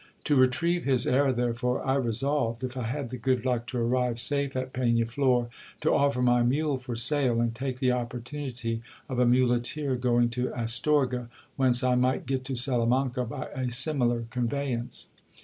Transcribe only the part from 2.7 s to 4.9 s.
I had the good luck to arrive safe at